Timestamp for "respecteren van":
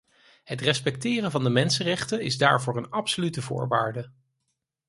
0.61-1.43